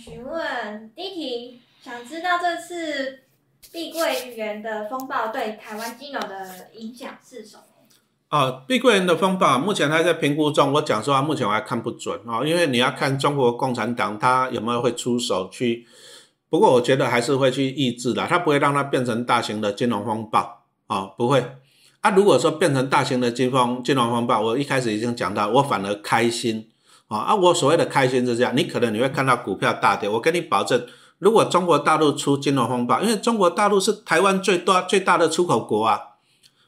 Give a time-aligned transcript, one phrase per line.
[0.00, 3.18] 询问第一题，想知道这次
[3.70, 7.64] 碧桂园的风暴对台湾金融的影响是什么？
[8.30, 15.86] 哦，碧桂园的风暴目前还在评估中，我讲说目前我还看不准啊，因为你要看中国共产党它有没有会出手去，
[16.48, 21.44] 不过我觉得还是会去抑制的，它不会让它变成大型的金融风暴啊，不会。
[22.00, 26.70] 啊，如果说变成大型的金风金融风暴，我一开始已经讲到，我反而开心
[27.18, 30.86] 啊，我所谓的开心是这样，你可能你会看到股票大跌，我跟你保证，
[31.18, 36.00] 如果中国大陆出金融风暴，因为中国大陆是台湾最多最大的出口国啊。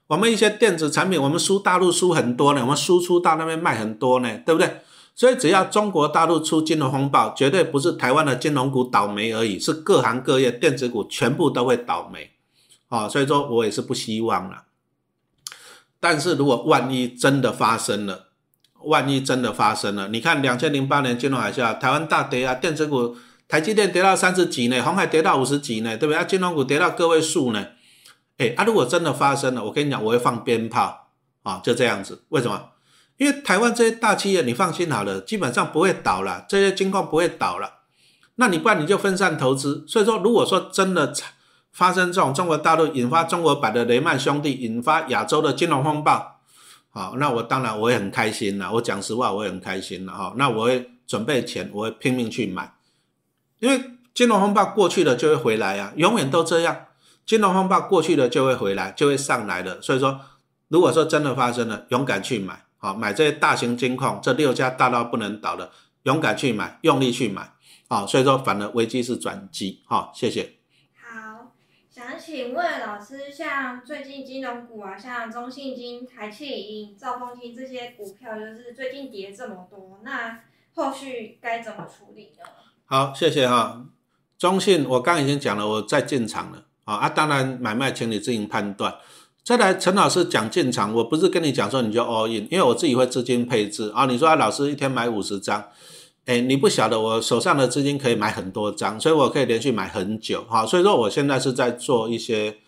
[0.09, 4.83] 我们一些电子产品，我们输大陆输很多呢，我们输出到那边卖很多呢，对不对？
[5.15, 12.33] 所以只要中国大陆出金融风暴，绝对不是台湾的金融股倒霉而已，是各行各业电子股全部都会倒霉，
[12.89, 14.65] 啊，所以说我也是不希望了。
[16.01, 18.32] 但是如果万一真的发生了，
[18.85, 23.17] 万一真的发生了，你看两千零八年金融海啸，台湾大跌啊，电子股
[23.49, 26.19] 台积电跌到三十几呢，红海跌到五十几呢，对不对？
[26.19, 27.67] 啊，金融股跌到个位数呢。
[28.39, 31.09] 哎，啊，如果真的发生了，我跟你讲，我会放鞭炮
[31.43, 32.23] 啊，就这样子。
[32.31, 32.71] 为什么？
[33.19, 37.81] 因为台湾这些大企业，你放心好了，基本上不会倒了，这些金矿不会倒了。
[38.37, 39.85] 那你不然你就分散投资。
[39.87, 41.13] 所以说，如果说真的
[41.71, 46.32] 发生这种中国大陆引发中国版的雷曼兄弟，引发亚洲的金融风暴，
[46.95, 48.71] 好，那我当然我也很开心了。
[48.75, 50.35] 我讲实话，我也很开心了哈。
[50.37, 52.75] 那我会准备钱，我会拼命去买，
[53.61, 56.89] 因为金融风暴过去了就会回来呀，永远都这样。
[57.25, 59.81] 金融风暴过去了就会回来，就会上来的。
[59.81, 60.21] 所以说，
[60.69, 65.71] 如果说真的发生了，勇敢去买，好买这些大型金矿，这六家大到不能倒的，
[66.03, 67.55] 勇敢去买，用力去买，
[67.89, 68.07] 好。
[68.07, 70.57] 所以说，反而危机是转机，好，谢谢。
[72.35, 80.41] 请问老师，像最近金融股啊，像中信金、台气银、兆丰金这些股票，就是最近跌这么多，那
[80.75, 82.49] 后续该怎么处理呢？
[82.87, 83.85] 好，谢谢哈。
[84.39, 86.65] 中信我刚已经讲了，我在进场了。
[86.85, 88.95] 啊啊，当然买卖，请你自行判断。
[89.45, 94.07] 再来，陈老师讲进场，我不是跟你讲说你就 all in，因为我自己会资金配置啊。
[94.07, 95.63] 你说啊，老师一天买五十张，
[96.27, 100.65] 哎，你不晓得我手上的资金可以买很多张，所以我可以连续买很久哈。
[100.65, 102.59] 所以说我现在是在做一些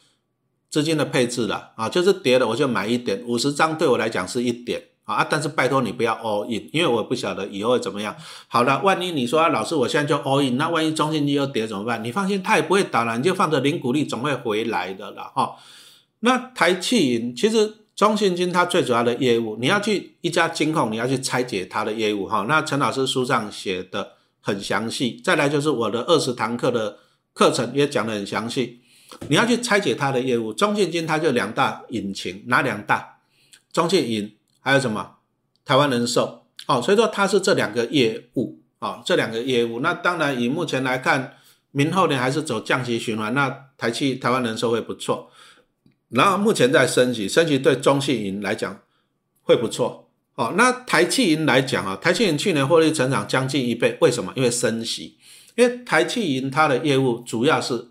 [0.71, 4.83] 资金的配置了啊，就是跌了我就买一点，五十张对我来讲是一点。
[5.05, 5.23] 啊！
[5.29, 8.17] 但是拜托你不要 all in，因为我不晓得以后会怎么样。
[8.49, 12.03] 好了，万一你说，老师我现在就 all in，那万一中信金又跌怎么办？
[12.03, 15.57] 你放心，它也不会倒了，你就放着零股利，总会回来的了哈。
[16.21, 22.45] 那台气银其实中信金它最主要的业务，你要去一家金控，你要去拆解它的业务哈。
[22.49, 26.99] 那陈老师书上写的很详细，再来就是我的二十堂课的
[27.33, 28.81] 课程也讲的很详细，
[29.29, 30.53] 你要去拆解它的业务。
[30.53, 33.19] 中信金它就两大引擎，哪两大？
[33.73, 34.35] 中信银。
[34.67, 35.17] 还有什么？
[35.63, 39.81] 台湾人寿哦，所以说它是这两个业务啊，这两个业务。
[39.81, 41.35] 那当然以目前来看，
[41.71, 45.31] 明后年还是走降息循环，那台气台湾人寿会不错。
[46.15, 48.81] 然后目前在升级，升级对中信银来讲
[49.43, 50.55] 会不错哦。
[50.57, 54.33] 那台气银来讲啊，台气银去年获利成长将近一倍，为什么？
[54.37, 55.17] 因为升息。
[55.57, 57.89] 因为台气银它的业务主要是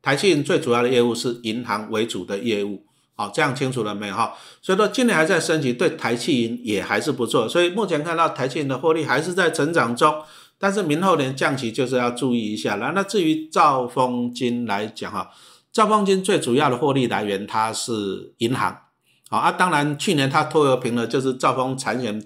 [0.00, 2.84] 台气银最主要的业务是银行为主的业务。
[3.16, 4.34] 好，这样清楚了没有哈？
[4.60, 7.48] 所以说今年还在升级，对台气银也还是不错。
[7.48, 10.12] 所以目前看到台气银的获利还是在成长中，
[10.58, 12.90] 但是明后年降息就是要注意一下了。
[12.92, 15.30] 那至于兆丰金来讲哈，
[15.74, 18.82] 兆丰金最主要的获利来源它是银行，
[19.28, 22.24] 啊，当然去年它拖油瓶了，就是兆丰产险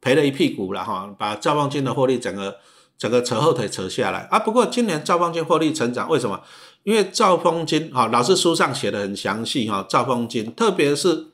[0.00, 2.58] 赔了一屁股了哈，把兆丰金的获利整个
[2.96, 4.38] 整个扯后腿扯下来啊。
[4.38, 6.40] 不过今年兆丰金获利成长，为什么？
[6.84, 11.32] 因为兆丰金哈，老师书上写的很详细哈，兆丰金，特别是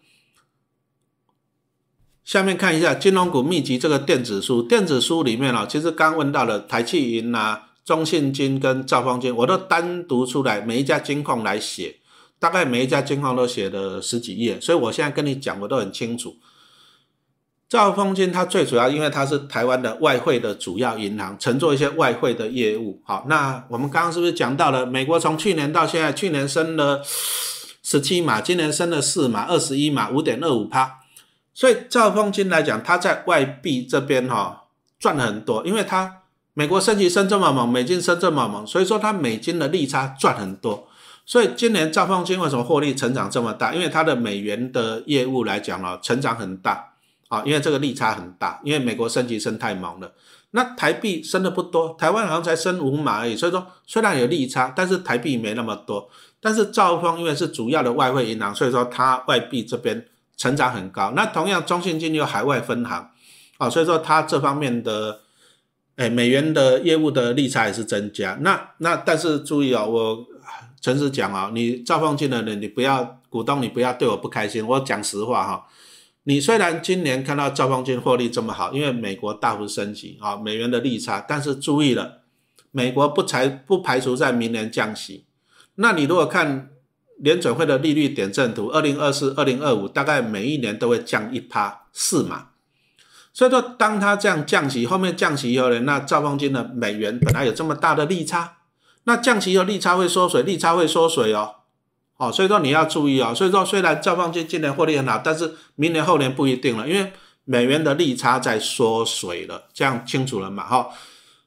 [2.25, 7.61] 下面看一下金融股秘籍这个电子书，电子书里面啊，其实刚问到了台气银呐、
[7.91, 11.97] 中信金跟兆丰金，我都单独出来每一家金矿来写，
[12.39, 16.37] 大概每一家金矿都写了十几页，所以我现在跟你讲，我都很清楚。
[17.69, 23.03] 兆丰金它最主要，因为它是台湾的外汇的主要银行，承做一些外汇的业务。
[23.05, 27.03] 好，那我们刚刚是不是讲到了美国从去年到现在，去年升了
[27.83, 31.01] 十七码，今年升了四码，二十一码，五点二五趴。
[31.53, 34.69] 所以兆丰金来讲，它在外币这边哈
[35.01, 36.20] 赚了很多，因为它
[36.61, 40.87] 美国升级升这么猛，美金升这么猛，所以说它美金的利差赚很多。
[41.25, 43.73] 所以今年兆丰金为什么获利成长这么大？
[43.73, 46.93] 因为它的美元的业务来讲哦，成长很大。
[47.29, 50.13] 啊，因为这个利差很大，因为美国升级升太猛了，
[50.51, 56.11] 那台币升的不多，台湾好像才升五码而已，所以说虽然有利差，但是台币没那么多。
[56.43, 60.05] 但是兆丰因为是主要的外汇银行，所以说它外币这边
[60.37, 61.13] 成长很高。
[61.17, 63.09] 那同样中信金有海外分行，
[63.57, 65.21] 啊，所以说它这方面的，
[66.01, 68.39] 哎，美元的业务的利差也是增加。
[68.41, 70.27] 那那但是注意啊，我
[70.81, 74.67] 诚实讲啊，你兆丰金的人，你不要股东，你不要对我不开心。
[74.67, 75.67] 我讲实话哈，
[76.23, 82.23] 你虽然今年看到兆丰金获利这么好，因为美国大幅升级啊，美元的利差，但是注意了，
[82.71, 85.27] 美国不才不排除在明年降息。
[85.75, 86.71] 那你如果看
[87.19, 92.47] 联准会的利率点阵图，二零二四、二零二五，大概每一年都会降一趴四嘛。
[93.41, 98.59] 所以说，当它这样降息，后面降息以后呢，那兆丰金的美元本来有这么大的利差，
[99.05, 101.55] 那降息以后利差会缩水，利差会缩水哦，
[102.19, 103.35] 哦，所以说你要注意哦。
[103.35, 107.15] 所以说，虽然兆丰金今年获利很好，但是明年后年不一定了，因为
[107.47, 110.63] 美元的利差在缩水了，这样清楚了嘛？
[110.65, 110.91] 哈，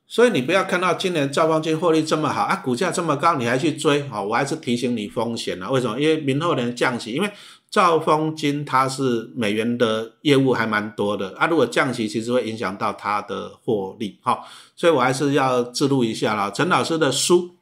[0.07, 4.19] 所以你不要看到今年兆丰金获利这么好啊，股价这么高，你还去追啊？
[4.19, 5.69] 我还是提醒你风险了。
[5.69, 5.99] 为什么？
[5.99, 7.31] 因为明后年降息，因为。
[7.73, 14.41] 兆丰金它是美元的业务还蛮多的啊，如果降息，其实会影响到它的获利，哈，
[14.75, 16.51] 所以我还是要记录一下啦。
[16.51, 17.55] 陈老师的书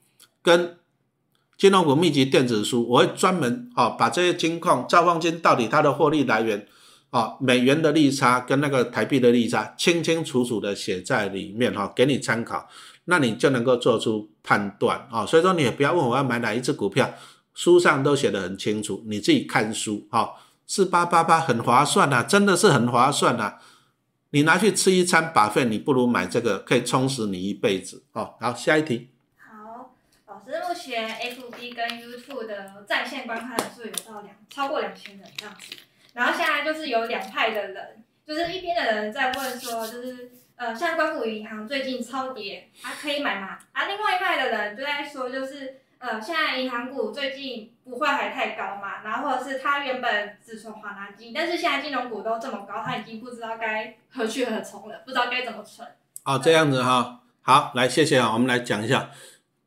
[0.44, 0.78] 跟
[1.58, 6.68] 金融股秘籍电子书，我会专门哦把这些金矿兆丰金到底它的获利来源，
[7.12, 12.68] 哦美元的利差跟那个台币的利差，清清楚楚的写在里面哈，给你参考，
[13.06, 15.26] 那你就能够做出判断啊。
[15.26, 17.10] 所以说你也不要问我要买哪一只股票。
[17.54, 20.36] 书上都写得很清楚，你自己看书哈。
[20.68, 23.58] 四八八八很划算呐，真的是很划算呐。
[24.30, 28.36] 你拿去吃一餐把费，你不如买这个，可以充实你一辈子哦。
[28.40, 29.10] 好，下一题。
[29.38, 29.94] 好，
[30.28, 35.76] 老师目前 FB 跟 YouTube 的在线观看人数有到两超过两千人这样子。
[36.14, 43.60] 然后现在就是有两派的人，就是一边的人在问说，就是呃，像光谷银行最近超跌，还可以买吗？
[43.74, 45.82] 啊，另外一派的人就在说，就是。
[46.02, 55.88] 呃，现在银行股最近不会还太高嘛，然后或者是它原本只存华南金，但是现在金融股都这么高，它已经不知道该何去何从了，不知道该怎么存。
[56.26, 59.12] 哦，这样子哈，好，来谢谢啊，我们来讲一下，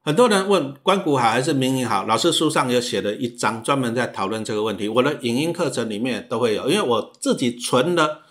[0.03, 8.24] 很多人问关股好还是民营好，老师书上有写了一章专门在讨论这个问题，我的影音课程里面都会有，因为我自己存的。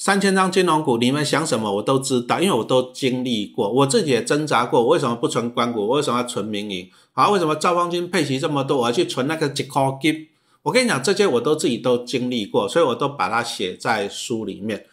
[0.00, 4.80] 三千张金融股，你们想什么我都知道，因为我都经历过，我自己也挣扎过。
[4.80, 5.80] 我为什么不存关股？
[5.88, 6.88] 我为什么要存民营？
[7.12, 10.28] 好，为什么兆丰金配齐这么多，我要去存那个几块金？
[10.62, 14.86] 我跟你讲，这些我都自己都经历过，所以我都把它写在书里面。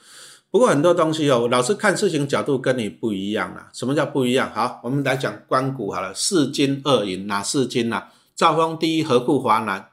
[0.49, 3.69] 不过很多东西哦，老师看事情角度跟你不一样啊。
[3.73, 4.51] 什么叫不一样？
[4.55, 8.05] 好，我们来讲关股好了，四金二银哪四金呐？
[8.35, 9.89] 兆丰第一，和库华南。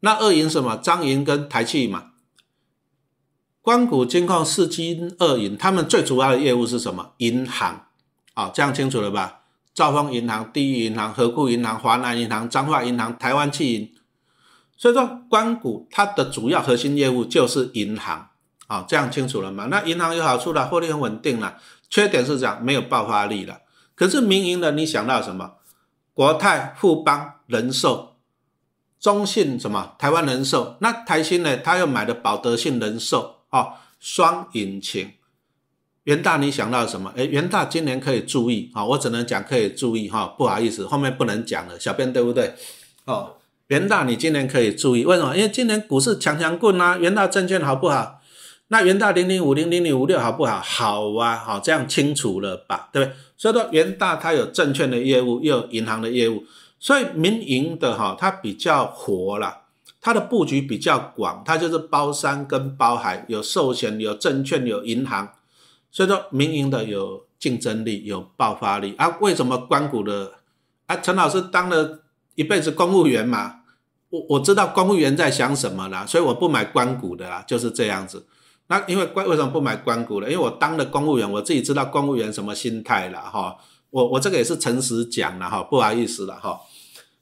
[0.00, 0.76] 那二银什么？
[0.76, 2.06] 张银跟台气嘛。
[3.68, 7.12] 关谷金矿四金二银，他们最主要的业务是什么？
[7.18, 7.84] 银行，
[8.32, 9.40] 啊，这样清楚了吧？
[9.74, 13.94] 兆丰银行、第一银行、和库银行、华南银行、彰化银行、台湾汽银。
[14.78, 18.30] 所以说，关谷它的主要核心业务就是银行，
[18.68, 19.66] 啊，这样清楚了吗？
[19.66, 21.58] 那银行有好处了，获利很稳定了，
[21.90, 23.58] 缺点是讲没有爆发力了。
[23.94, 25.56] 可是民营的，你想到什么？
[26.14, 28.16] 国泰、富邦、人寿、
[28.98, 29.94] 中信什么？
[29.98, 30.78] 台湾人寿。
[30.80, 31.58] 那台新呢？
[31.58, 33.34] 他又买的保德信人寿。
[33.50, 35.10] 哦，双引擎，
[36.04, 37.12] 元大你想到什么？
[37.16, 42.54] 哎，元大今年可以注意啊，我只能讲可以注意哈，不好意思，后面不能讲了，小编对不对？
[43.04, 43.36] 哦，
[43.68, 45.36] 元大你今年可以注意，为什么？
[45.36, 48.20] 因为今年股市强强棍啊，元大证券好不好？
[48.70, 50.60] 那元大零零五零零零五六好不好？
[50.60, 52.90] 好啊，好，这样清楚了吧？
[52.92, 53.16] 对不对？
[53.38, 56.44] 所以说元大它有证券的业务，又有银行的业务，
[56.78, 59.62] 所以民营的哈，它比较活了。
[60.08, 65.34] 它的布局比较广，它就是包山跟包海，有寿险、有证券、有银行，
[65.90, 69.18] 所以说民营的有竞争力、有爆发力啊。
[69.20, 70.32] 为什么关谷的
[70.86, 70.96] 啊？
[70.96, 72.00] 陈老师当了
[72.36, 73.56] 一辈子公务员嘛，
[74.08, 78.24] 我我知道公务员在想什么啦，所以我不买关谷的啦，就是这样子。
[78.68, 80.30] 那因为关为什么不买关谷了？
[80.30, 83.58] 因为我当了公务员，我自己知道公务员什么心态了哈。
[83.90, 86.58] 我我这个也是诚实讲了哈，不好意思了哈。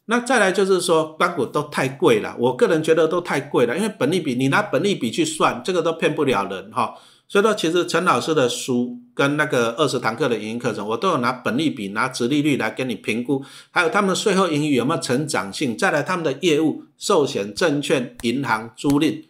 [0.08, 6.94] 那再来就是说，关股都太贵了，我个人觉得都太贵了，因为本利比，你拿本利比去算，这个都骗不了人哈。
[7.26, 19.24] 所以说，其实陈老师的书跟那个二十堂课的营运课程，我都有拿本利比、拿直利率来给你评估，还有他们税后盈余有没有成长性，再来他们的业务，寿险、证券、银行、租赁，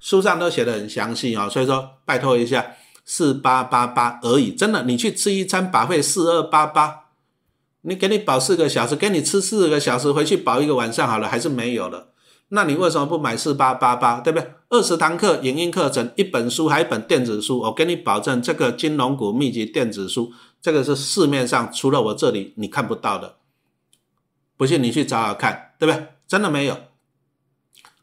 [0.00, 1.46] 书上都写的很详细啊。
[1.46, 2.64] 所以说，拜托一下，
[3.04, 7.01] 四八八八而已，真的，你去吃一餐把费四二八八。
[7.82, 12.08] 你给你保四个小时，给你吃四个小时，回去保一个晚上好了，还是没有了？
[12.48, 14.52] 那你为什么不买四八八八，对不对？
[14.68, 23.36] 二十堂课影音课程，一本书还一本电子书，我给你保证，这个金融股秘籍电子书，这个是市面上除了我这里你看不到的，
[24.56, 26.06] 不信你去找找看，对不对？
[26.28, 26.76] 真的没有。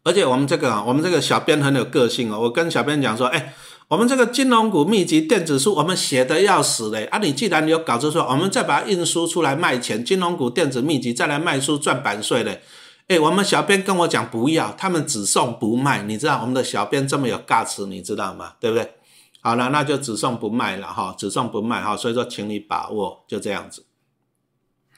[0.04, 3.54] 而且我们这个，我们这个小编很有个性哦，我跟小编讲说，哎。
[3.90, 7.18] 我们这个金融股秘籍电子书，我们写的要死嘞啊！
[7.18, 12.62] 你既然有稿子说，我们再把它印书出来卖钱，金融股电子秘籍再来卖书赚版税嘞。
[13.08, 18.54] 哎，我们小编跟我讲不要，他们只送不卖，你知道我们的小编这么有尬词，你知道吗？
[18.60, 18.94] 对不对？
[19.42, 23.88] 好了，那就只送不卖了哈，只送不卖哈，所以说请你把握，就这样子。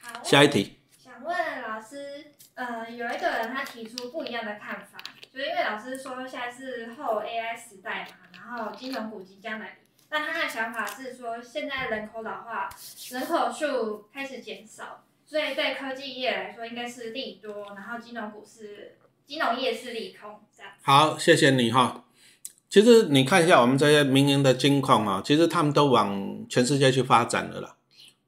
[0.02, 4.98] 好，下一题，想问老师，呃，有一个人他提出不一样的看法，
[5.32, 9.74] 就是因为老师说现在是后 AI 时代嘛，然后金融股即将来临，
[10.08, 12.68] 但他的想法是说，现在人口老化，
[13.10, 15.04] 人口数开始减少。
[15.24, 20.70] 所以对科技业来说应该是利多，然后金融股是金融业是利空，这样。
[20.82, 22.04] 好，谢谢你哈。
[22.68, 27.76] 其实你看一下我们这些民营的金矿啊，其实他们都往全世界去发展了啦。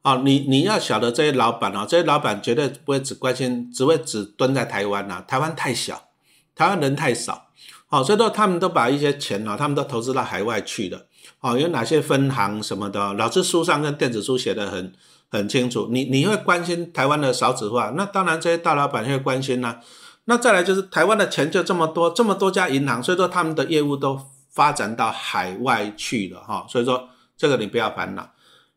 [0.00, 5.22] 啊，你你要晓得这些老板啊，这些老板绝对不会只关心，只会只蹲在台湾呐。
[5.28, 6.08] 台湾太小，
[6.54, 7.48] 台湾人太少，
[7.86, 11.06] 好，所以说他们都把一些钱啊，他们都投资到海外去了。
[11.40, 14.92] 哦，有哪些分行什么的，老师书上跟电子书写的很。
[15.30, 19.80] 很清楚，你你会关心台湾的少子化，那当然这些大老板会关心啦。
[20.26, 24.20] 那再来就是台湾的钱就这么多，这么多家银行，所以说他们的业务都
[24.52, 26.64] 发展到海外去了哈。
[26.68, 28.30] 所以说这个你不要烦恼。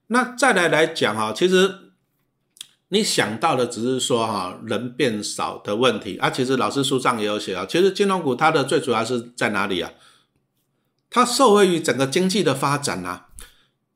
[0.07, 1.86] 那再来来讲哈，其实
[2.89, 6.29] 你想到的只是说哈人变少的问题啊。
[6.29, 9.91] 其实老师书上也有写啊，其实金融股它的最主要是在哪里啊？
[11.09, 13.27] 它受惠于整个经济的发展啊。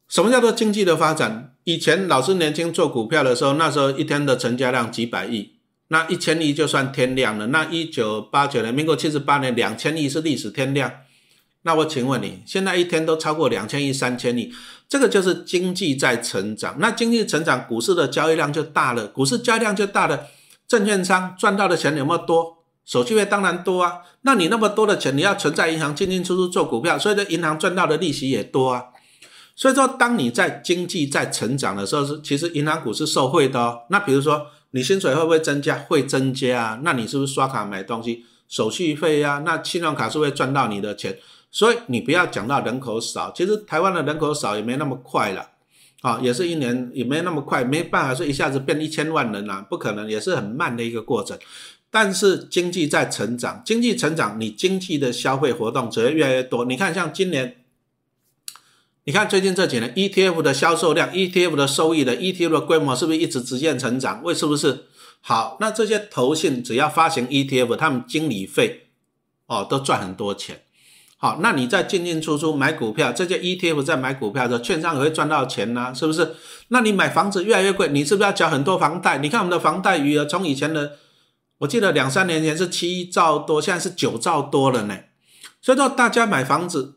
[0.07, 1.55] 什么叫做经济的发展？
[1.63, 5.53] 以前老师年轻做股票的时候，那时候一天的成交量几百亿，
[5.87, 7.47] 那一千亿就算天量了。
[7.47, 10.91] 那一九八九年，民国七十八年，两千亿是历史天量。
[11.63, 14.51] 那我请问你，现在一天都超过两千亿、三千亿，
[14.89, 16.75] 这个就是经济在成长。
[16.79, 20.27] 那经济成长，股市的交易量就大了，股市交易量就大了，
[20.67, 22.57] 证券商赚到的钱有没有多？
[22.83, 23.99] 手续费当然多啊。
[24.23, 28.85] 那你那么多的钱，你要存在银行进进出出做股票，所以这银行赚到的利息也多啊。
[29.55, 33.81] 所以说，当你在经济在成长的时候，是其实银行股是受惠的哦。
[33.91, 35.77] 那比如说，你薪水会不会增加？
[35.77, 36.79] 会增加啊。
[36.83, 39.43] 那你是不是刷卡买东西手续费呀？
[39.45, 41.15] 那信用卡是会赚到你的钱。
[41.51, 45.49] 所以你不要讲到人口少，其实台湾的人口少也没那么快了
[46.01, 51.37] 啊，也是一年也没那么快，没办法说一下子变一千万人啊，不可能，也是很慢的一个过程。
[51.91, 56.65] 但是经济在成长，经济成长，你经济的消费活动只会越来越多。
[56.65, 57.57] 你看，像今年。
[59.03, 64.21] 你看最近这几年 ETF 的销售量、ETF 的收益的 ETF 的规模是不是一直直线成长？
[64.23, 64.85] 为是不是？
[65.21, 68.89] 好，那这些投信只要发行 ETF，他们经理费
[69.47, 70.61] 哦都赚很多钱。
[71.21, 76.33] 好，那你在进进出出买股票，这些 ETF 在买股票的券商也会赚到钱呢，是不是？
[76.69, 79.19] 那你买房子越来越贵，你是不是要缴很多房贷？
[79.19, 80.93] 你看我们的房贷余额从以前的，
[81.59, 84.97] 我记得两三年前是七兆多，现在是九兆多了呢。
[85.61, 86.95] 所以说大家买房子，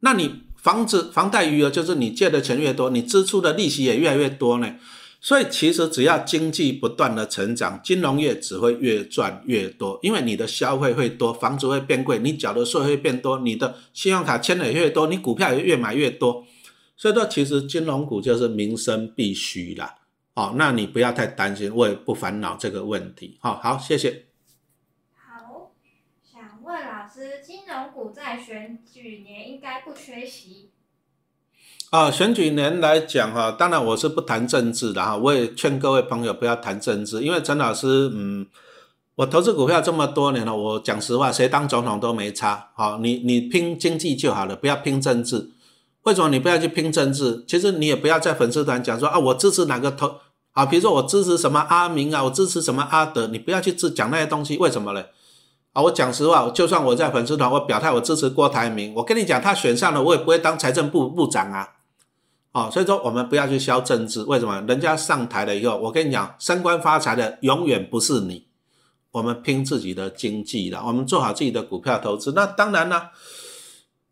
[0.00, 0.44] 那你。
[0.64, 4.76] 房子房贷余额就是你借的钱越多，你支出的利息也越来越多呢。
[5.24, 16.44] 所以其实只要经济不断的成长，金融业只会越赚越多，因为你的消费会多，房子会变贵，你缴的税会变多，你的信用卡签的也越多，你股票也越买越多。
[16.94, 19.94] 所以说，其实金融股就是民生必须啦。
[20.34, 23.38] 哦，那你不要太担心，我也不烦恼这个问题。
[23.40, 24.26] 好好，谢谢。
[26.62, 30.70] 问老师金融股在选举年应该不缺席。
[31.94, 38.44] 啊，选举年来讲哈，当然我是不谈政治的哈，我也劝各位朋友不要谈政治，因为陈老师，嗯，
[39.14, 42.70] 我投资股票这么多年了，我讲实话，谁当总统都没差。
[42.74, 45.50] 好，你你拼经济就好了，不要拼政治。
[46.02, 47.44] 为什么你不要去拼政治？
[47.46, 50.16] 其实你也不要在粉丝团讲说啊，我支持哪个投
[50.50, 55.04] 啊，比如说我支持什么阿明啊，我支持什么阿德，你不要去支讲那些东西，为什么呢？
[55.72, 61.68] 啊，我讲实话，就算我在粉丝团，我表态我支持郭台铭，我跟你讲，他选上了，我也不会当财政部部长啊。
[62.54, 64.64] 哦，所以说我们不要去消政治，为什么？
[64.68, 68.46] 人家上台了以后，我跟你讲，升官发财的永远不是你。
[69.10, 72.32] 我们拼自己的经济了，我们做好自己的股票投资。
[72.32, 73.10] 那当然了，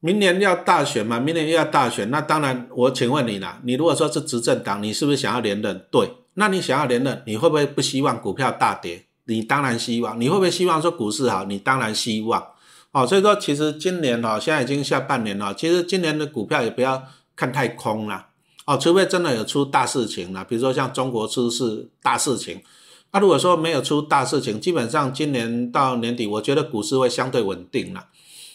[0.00, 5.86] 明年要大选嘛，明年又要大选，那当然，我请问你啦，你如果说是执政党，你是不是想要连任？
[5.92, 9.06] 对，那你想要连任，你会不会不希望股票大跌？
[9.26, 11.44] 你当然希望，你会不会希望说股市好？
[11.44, 12.44] 你当然希望，
[12.90, 17.02] 哦，所以说其实今年哈，现在已经下半年了，其实今年的股票也不要
[17.34, 18.26] 看太空了，
[18.72, 22.62] 哦，除非真的有出大事情了，比如说像中国出事大事情，
[23.10, 28.08] 那如果说没有出大事情，基本上今年到年底，我觉得股市会相对稳定了，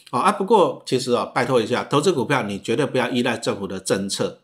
[0.10, 4.42] 哦啊，不过其实啊，拜托一下，投资股票你绝对不要依赖政府的政策，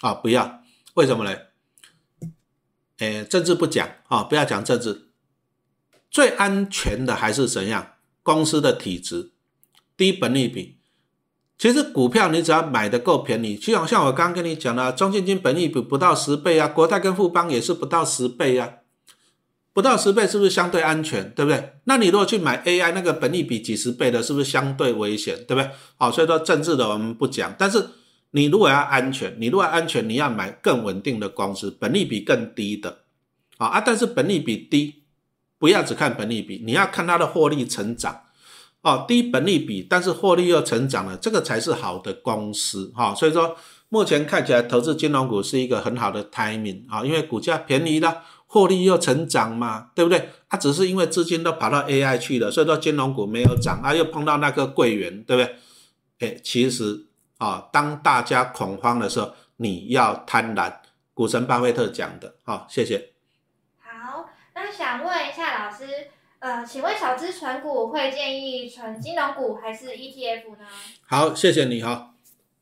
[0.00, 0.60] 啊，不要，
[0.94, 1.36] 为什么呢？
[2.98, 5.08] 诶，政治不讲啊，不要讲政治。
[6.08, 7.94] 最安全的还是怎样？
[8.22, 9.32] 公司的体质、
[9.96, 10.75] 低本利比、
[11.58, 18.74] 其实股票你只要买的够便宜，就好像我刚刚跟你讲的，中信金本益比不到十倍啊，国泰跟富邦也是不到十倍啊，
[19.72, 21.72] 不到十倍是不是相对安全，对不对？
[21.84, 25.70] 那你如果去买 AI 那个本益比几十倍的，是不是相对危险，对不对？
[25.96, 27.88] 好，所以说政治的我们不讲，但是
[28.32, 32.98] 你如果要安全，你如果安全，你要买更稳定的公司，本利比更低的，
[33.56, 35.04] 啊啊，但是本利比低，
[35.58, 38.24] 不要只看本利比，你要看它的获利成长。
[38.86, 43.12] 哦，低本利比，但是获利又成长了，这个才是好的公司哈。
[43.12, 43.56] 所以说，
[43.88, 50.30] 目前看起来投资金融股是一个很好的 timing 啊，因为股价便宜了，获利又成长嘛，对不对？
[50.48, 55.56] 它只是因为资金都跑到 AI 去了，所以说金融股没有涨啊，又碰到那个贵元，对不对？
[56.20, 57.06] 哎，其实
[57.38, 60.72] 啊，当大家恐慌的时候，你要贪婪。
[61.12, 63.14] 股神巴菲特讲的，好，谢谢。
[63.80, 65.86] 好，那想问一下老师。
[66.38, 70.66] 呃，请问小资存股会建议存金融股还是 ETF 呢？
[71.06, 72.12] 好，谢谢你哈。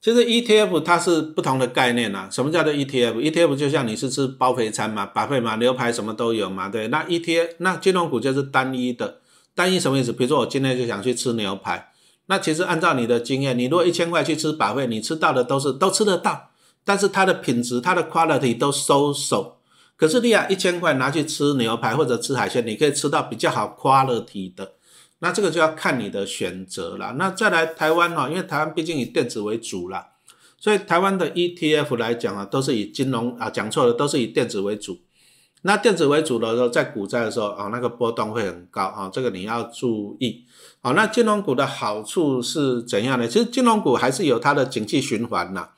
[0.00, 2.28] 其实 ETF 它是不同的概念呐。
[2.30, 6.88] 什么叫做 ETF？ETF 就像你是吃包肥餐嘛，把费嘛，牛排什么都有嘛，对。
[6.88, 9.20] 那 ETF 那金融股就是单一的，
[9.54, 10.12] 单一什么意思？
[10.12, 11.90] 比如说我今天就想去吃牛排，
[12.26, 16.50] 那其实按照你的经验，你如果一千块去吃把费，你吃到的都是都吃得到，
[16.84, 19.56] 但是它的品质、它的 quality 都收手。
[19.96, 24.72] 可是你啊，一千块拿去吃牛排或者吃海鲜，你可以吃到比较好 quality 的，
[25.20, 27.14] 那这个就要看你的选择了。
[27.16, 30.08] 那再来台湾哈，因为台湾毕竟以电子为主啦，
[30.58, 34.98] 所以台湾的 ETF 来讲啊，都是以金融啊讲错了，都是以电子为主。
[35.62, 40.44] 那电子为主的时候，在股灾的时候啊，那个波动会很高啊，这个你要注意。
[40.82, 43.28] 好，那金融股的好处是怎样呢？
[43.28, 45.68] 其实金融股还是有它的景气循环呐。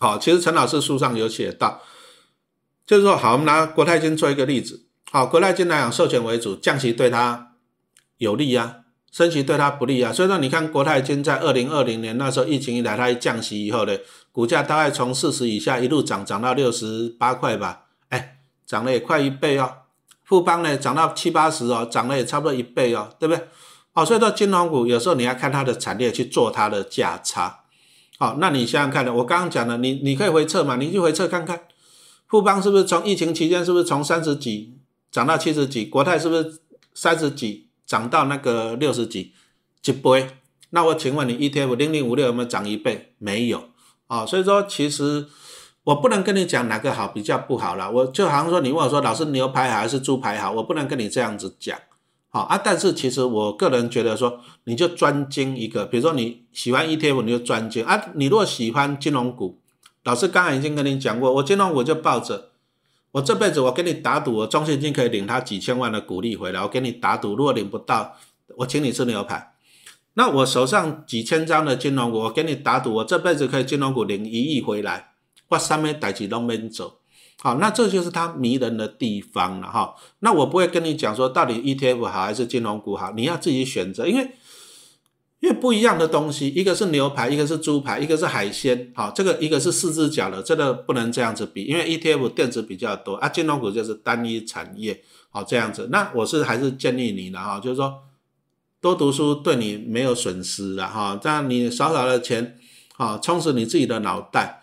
[0.00, 1.82] 好，其实陈老师书上有写到。
[2.92, 4.84] 就是说，好，我们拿国泰金做一个例子。
[5.10, 7.52] 好，国泰金来讲，授权为主，降息对它
[8.18, 8.80] 有利啊，
[9.10, 10.12] 升息对它不利啊。
[10.12, 13.96] 所以说，你看国泰金在二零二零年那时候疫情一来，它一降息以后呢，
[14.30, 19.72] 股价大概从四十以下一路涨，涨到六十八块吧，哎，涨了也快一倍哦。
[20.22, 23.42] 富邦呢，涨到七八十哦，涨了也差不多一倍哦，对不对？
[23.94, 27.60] 哦，所以说金融股有时候你要看它的产业去做它的价差。
[28.18, 29.14] 好，那你想想看呢？
[29.14, 31.62] 我刚刚讲的，你你可以回测嘛，你去回测看看。
[32.32, 34.78] 富邦是不是从疫情期间是不是从三十几
[35.10, 35.84] 涨到七十几？
[35.84, 36.62] 国泰是不是
[36.94, 39.34] 三十几涨到那个六十几？
[39.84, 40.26] 一倍？
[40.70, 43.12] 那我请问你，ETF 零零五六有没有涨一倍？
[43.18, 43.64] 没有
[44.06, 44.24] 啊。
[44.24, 45.26] 所以说，其实
[45.84, 47.90] 我不能跟你讲哪个好比较不好了。
[47.90, 50.52] 我就好像说，你问我说，老师牛排好还是猪排好？
[50.52, 51.78] 我不能跟你这样子讲
[52.30, 52.56] 好啊。
[52.56, 58.02] 但是其实我个人觉得说，你就专精一个，比如说你喜欢 ETF，你就专精啊。
[58.14, 59.58] 你如果喜欢金融股，
[60.04, 62.50] 老师刚才已经跟你讲过，我金融我就抱着，
[63.12, 68.16] 我这辈子我跟你打赌，我中信金可以领他几千万的股利回来，我跟你打赌，如果领不到，
[68.56, 69.54] 我请你吃牛排。
[70.14, 75.12] 那我手上几千张的金融股，我跟你打赌，我这辈子可以金融股领一亿回来，
[75.48, 76.98] 我上面带起都没走。
[77.40, 79.94] 好，那这就是它迷人的地方了哈。
[80.18, 84.32] 那我不会跟你讲说到底 ETF 好还是金融股好，你要自己选择，因为。
[85.42, 97.92] 因为不一样的东西，一个是牛排，一个是猪排，一个是海鲜，好，这个一个是四只脚的，这个不能这样子比，因为 ETF 电子比较多啊，金融股就是单一产业，好这样子，那我是还是建议你的哈，就是说
[98.80, 102.56] 多读书对你没有损失的哈，这样你少少的钱，
[102.94, 104.62] 好充实你自己的脑袋，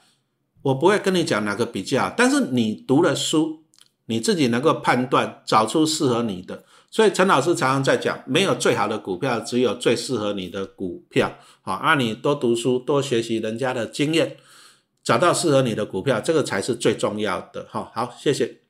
[0.61, 3.65] 我不会跟你讲哪个比较好，但是你读了书，
[4.05, 6.63] 你自己能够判断，找出适合你的。
[6.91, 11.37] 所以陈老师常常在讲，没有最好的股票，只有最适合你的股票。
[11.61, 14.37] 好，那你多读书，多学习人家的经验，
[15.03, 17.67] 找到适合你的股票，这个才是最重要的。
[17.69, 18.61] 好，好，谢谢。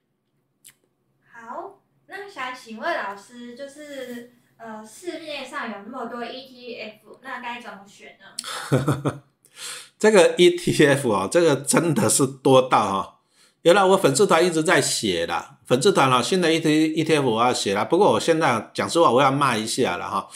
[1.32, 9.24] 好，那想请问老师，就是呃，市面上有那么多 ETF，那该怎么选呢？
[9.98, 13.20] 这个 ETF 哦，这个真的是多到哈。
[13.62, 17.86] 原来我粉丝团一直在写啦，粉丝团了，新的一 T E T F 我要写了。
[17.86, 20.28] 不过我现在讲实话，我要骂一下了哈。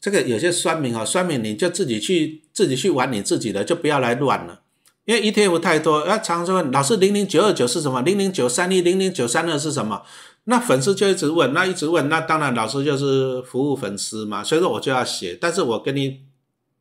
[0.00, 4.60] 这个有些酸民啊，酸民你就自己去自己去玩你自己的，就不要来乱了。
[5.06, 8.00] 因为 E T F 太多，要常常问老师零零九二九是什么？
[8.02, 10.02] 零零九三一、零零九三二是什么？
[10.44, 15.36] 那粉丝就一直问，那一直问，那当然老师就是服务粉丝嘛，所以说我就要写。
[15.40, 16.20] 但是我跟你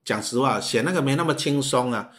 [0.05, 2.09] 讲实话，写那个没那么轻松啊。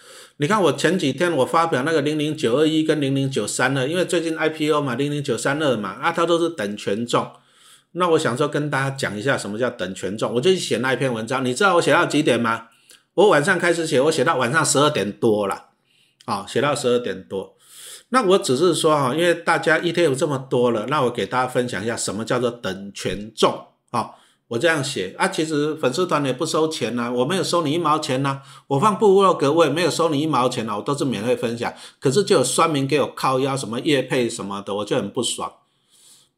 [0.41, 7.31] 你看我前几天我发表那个零零九二一跟零零九三二，因为最近 IPO 嘛，零零九三二嘛，啊，它都是等权重。
[7.93, 11.45] 那我想说跟大家讲一下什么叫等权重，我就写那一篇文章。
[11.45, 12.69] 你知道我写到几点吗？
[13.13, 15.67] 我晚上开始写，我写到晚上十二点多了，
[16.25, 17.55] 啊，写到十二点多。
[18.09, 24.13] 那我只是说哈，因为大家 ETF 这么多了，那我给大家分享一下什么叫做等权重啊。
[24.51, 31.73] 我这样写啊，其实粉丝团也不收钱呐，我没有收你一毛钱呐，我放部落格我也没有收你一毛钱呐，我都是免费分享。
[32.01, 35.53] 可是就有酸民给我靠腰什么叶配什么的，我就很不爽。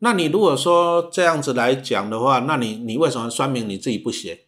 [0.01, 4.41] 那你如果说这样子来讲的话，那你你为什么酸民你自己不写？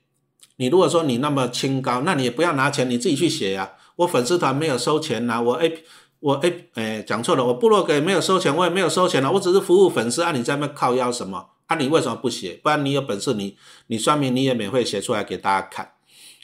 [0.57, 3.73] 你如果说你那么清高，那你也不要拿钱，你自己去写呀。
[3.97, 5.83] 我粉丝团没有收钱呐，我 A
[6.21, 11.47] 我 A 哎讲错了，我部落格也没有收钱，我也没有收钱啊，我只是服务粉丝啊，你在那靠腰什么？
[11.75, 12.61] 那，你为什么不写？
[12.63, 13.57] 不然你有本事，你
[13.89, 15.93] 你算命你也免费写出来给大家看。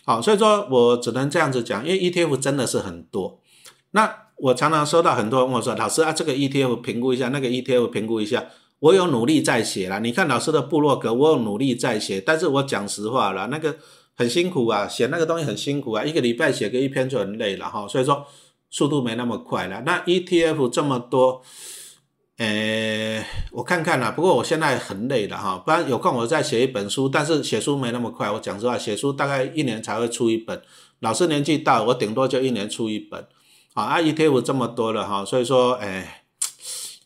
[0.05, 3.40] 好，所以说我只能这样子讲，因为 ETF 真的是很多。
[3.93, 8.47] 那我常常收到很多人问我说，老师啊，这个 ETF 评估一下，那个 ETF 评估一下。
[8.81, 13.77] 我有努力在写了，你看老师的部落格，我有努力在写，但是我讲实话了，那个
[14.16, 18.27] 很辛苦啊，写那个东西很辛苦啊，一个礼拜写个一篇就很累了哈，所以说
[18.71, 19.83] 速度没那么快了。
[19.87, 21.43] 那 ETF 这么多。
[22.40, 23.22] 诶，
[23.53, 28.31] 我看看啦，不过我现在很累了哈，不然有空我再写一本书，但是写书没那么快。
[28.31, 30.62] 我讲实话，写书大概一年才会出一本。
[31.00, 33.26] 老师年纪大，我顶多就一年出一本。
[33.74, 36.22] 啊，ETF 这么多了哈，所以说，诶，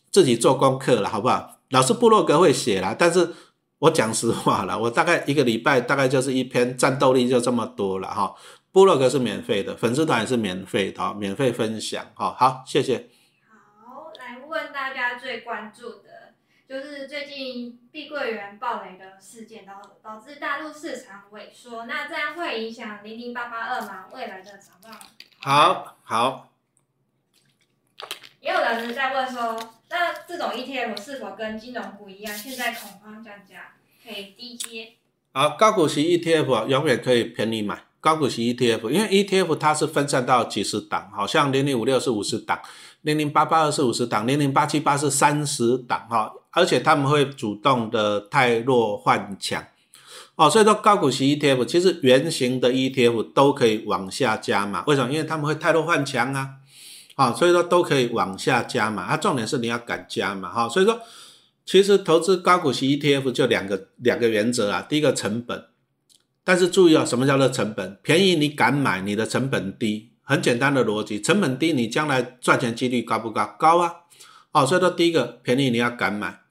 [0.09, 1.57] 自己做功课了，好不好？
[1.69, 3.33] 老师部落格会写啦，但是
[3.79, 8.33] 我讲实话了，我大概一个礼拜大概就是一篇，战斗力就这么多了哈。
[8.71, 12.33] 部落格是免费的，粉丝团也是免费的，免费分享哈。
[12.39, 13.09] 好，谢谢。
[14.55, 16.33] 问大家最关注的，
[16.67, 24.05] 就是最近碧桂园暴雷的事件，导导致大陆市场萎缩，那这样会影响零零八八二吗？
[24.13, 24.97] 未来的展望？
[25.39, 26.53] 好好。
[28.39, 34.93] 也有人在问说，那这种 ETF 是否跟金融股一样，现在恐慌降价，可以低接？
[35.33, 37.83] 好，高股息 ETF 永远可以便宜买。
[37.99, 42.61] 高股息 ETF，因为 ETF 它是分散到几十档，好像零零五六是五十档，
[43.05, 49.63] 零零八八二是五十档，零零八七八是三十档，哈，而且他们会主动的太弱换强，
[50.33, 55.13] 哦，所以说高股息 ETF 其实圆形的 ETF 都可以往下加嘛，为什么？
[55.13, 56.49] 因为他们会太弱换强啊，
[57.13, 60.99] 啊，所以说都可以往下加嘛，啊，重点是你要敢加嘛，哈，所以说
[61.63, 65.65] 其实投资高股息 ETF 就两个两个原则啊，第一个成本。
[66.43, 67.97] 但是注意啊，什么叫做成本？
[68.03, 73.55] 便宜你敢买，你的成本低，很简单的逻辑，成本低，你将来赚钱几率高不高？
[73.57, 73.93] 高啊！
[74.51, 76.41] 哦，所以说第一个便宜你要敢买，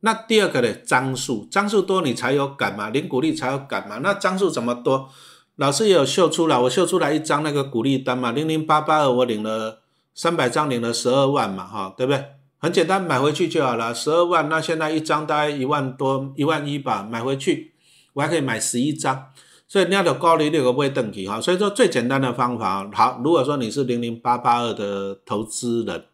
[0.00, 0.72] 那第二个呢？
[0.84, 3.98] 张数，张数多你才有敢嘛，领股利才有敢嘛。
[4.02, 5.08] 那张数怎么多？
[5.56, 9.80] 老师也有秀出来，我秀出来一张那个股利单嘛，零零八八二，我领了
[10.14, 12.24] 三百张，领了十二万嘛，哈，对不对？
[12.58, 17.72] 很简单，买回去就好了，十二万，那现在一张大概一万多，一万一吧，买回去。
[18.14, 19.30] 我还可以买十一张，
[19.72, 21.40] 所以你要有高利率不会登起哈。
[21.40, 26.04] 所以说最简单的方法，好，如果说你是零零八八二的投资人，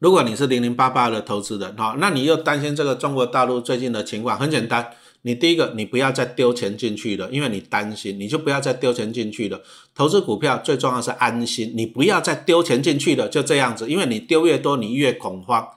[0.00, 4.90] 如果你是零零八八的投资人哈，那你又担心这个中国大陆最近的情况，很简单，
[5.22, 9.62] 你第一个你不要再丢钱进去了，因为你担心，你就不要再丢钱进去了。
[9.94, 15.68] 投资股票最重要是安心，你不要再丢钱进去了，就这样子，因为你丢越多，你越恐慌。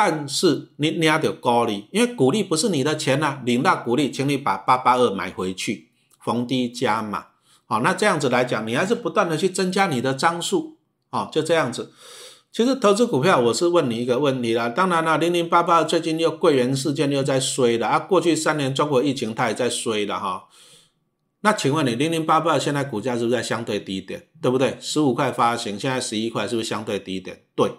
[0.00, 5.88] 但是你你要有高利，因为股利不是你的钱呐，领到股利，请你把八八二买回去，
[6.20, 7.26] 逢低加码，
[7.66, 10.76] 好，那这样子来讲，你还是不断的去增加你的张数，
[11.10, 11.92] 哦，就这样子。
[12.52, 20.44] 其实投资股票，我是问你一个问题啦，当然了，零零八八最近又贵元事件又在衰了啊，过去三年中国疫情它也在衰了哈。
[21.40, 24.76] 那请问你零零八八现在股价是不是在相对低点，对不对？
[24.80, 27.42] 十五块发行，现在十一块，是不是相对低点？
[27.56, 27.72] 对。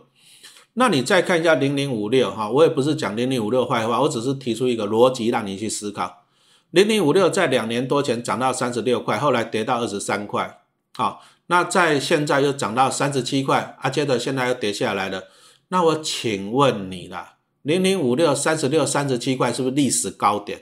[0.79, 6.23] 那你再看一下零零五六哈，我也不是讲零零五六坏话，我只是提出一个逻辑让你去思考。
[6.71, 10.61] 零零五六在两年多前涨到三十六块，后来跌到二十三块，
[10.95, 15.25] 好，那在现在又涨到三十七块，啊，接着现在又跌下来了。
[15.67, 20.61] 那我请问你了，零零五六三十六、三十七块是不是历史高点？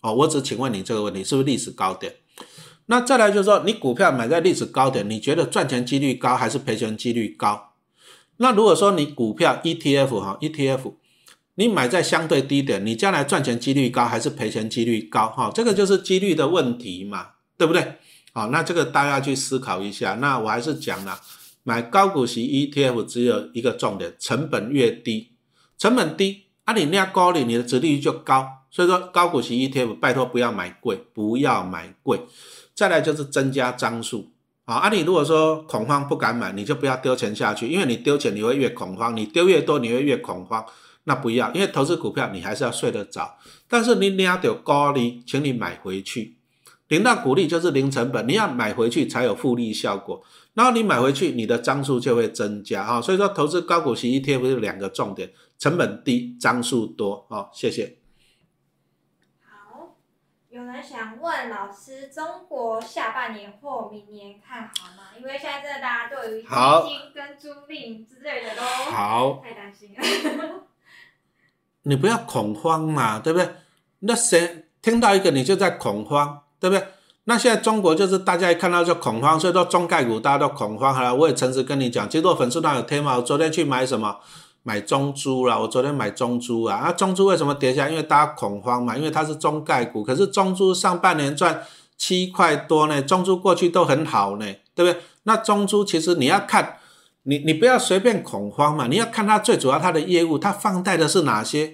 [0.00, 2.14] 哦，我只请问你这个问题，是不是历史高点？
[2.86, 7.65] 那再来就是说，你股票买在历史高点，你觉得赚钱几率高还是赔钱几率高？
[8.38, 10.94] 那如果说你股票 ETF 哈 ETF，
[11.54, 15.50] 你买在相对低点，你将来赚钱几率高还是赔钱几率高哈？
[15.54, 17.94] 这个就是几率的问题嘛，对不对？
[18.32, 20.14] 好，那这个大家去思考一下。
[20.16, 21.18] 那我还是讲了，
[21.62, 25.30] 买高股息 ETF 只有一个重点，成本越低，
[25.78, 28.46] 成本低，啊你那高利，你的值利率就高。
[28.70, 32.20] 所以说高股息 ETF 拜托不要买贵，不要买贵。
[32.74, 34.32] 再来就是增加张数。
[34.66, 40.66] 啊，啊，你如果说恐慌不敢买，你就不要丢钱下去，因为你丢钱你会越恐慌，你丢越多你会越恐慌，
[41.04, 46.34] 那不要，因为投资股票你还是要睡得着，但是你领到高利，请你买回去，
[46.88, 50.20] 领到股利就是零成本，你要买回去才有复利效果，
[50.54, 57.98] 然后你买回去你的张数就会增加啊，所以说投资高股息 ETF 是两个重点，成本低，张数多啊，谢谢。
[60.66, 65.04] 好，人想问老师，中国下半年或明年看好吗？
[65.16, 70.66] 因为现在真的大家对于基金跟租赁之类的都好太担心了。
[71.82, 73.48] 你不要恐慌嘛，对不对？
[74.00, 76.84] 那谁听到一个你就在恐慌，对不对？
[77.24, 80.92] 那现在中国就是大家一看到就恐慌，所以说中概股大家都恐慌。
[80.92, 84.18] 好了，我也诚实跟你讲，其实我粉丝团有贴嘛，我昨天去买什么？
[84.66, 85.60] 买中珠了。
[85.60, 87.88] 我昨天买中珠啊，啊，中珠为什么跌下？
[87.88, 90.02] 因为大家恐慌嘛，因为它是中概股。
[90.02, 91.62] 可是中珠上半年赚
[91.96, 95.00] 七块多呢，中珠过去都很好呢，对不对？
[95.22, 96.78] 那中珠其实你要看，
[97.22, 101.66] 你你不要随便恐慌嘛，你要看它最主要它的业务，它放贷的是哪些，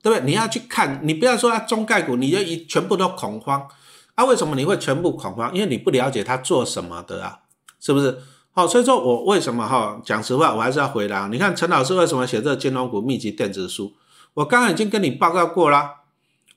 [0.00, 0.20] 对不对？
[0.24, 3.66] 你要去看，你不要说它中概股，你就一全部都恐慌。
[4.14, 5.52] 啊，为什么你会全部恐慌？
[5.52, 7.40] 因为你不了解它做什么的啊，
[7.80, 8.20] 是不是？
[8.54, 11.26] 好，所以说我为什么哈讲实话，我还是要回答。
[11.28, 13.94] 你看陈老师为什么写这个金融股秘籍电子书？
[14.34, 16.00] 我刚刚已经跟你报告过啦。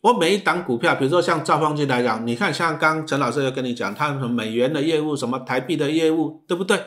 [0.02, 6.78] 我每一档股票，比如说像兆方金来讲，你看像刚陈老师又跟你讲，他什美元的业务，什么台币的业务，对不对？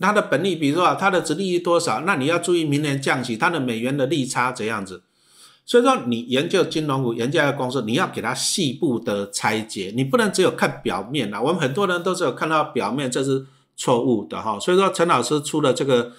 [0.00, 2.00] 它的本利比如说它的值利率多少？
[2.00, 5.02] 那你要注意明年降息，它的美元的利差怎样子？
[5.64, 11.40] 所以说，你研究金融股、研究一个公司，你要给它细部的拆解，你不能只有看表面啊。
[11.40, 13.46] 我们很多人都只有看到表面，这是
[13.78, 14.60] 错误的哈。
[14.60, 16.12] 所以说，陈老师出的这个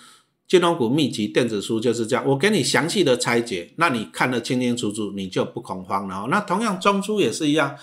[0.47, 6.25] 金融股秘籍电子书就是这样，我给你详细的拆解，那你看得清清楚楚，你就不恐慌了。
[6.31, 7.75] 那同样，中珠也是一样，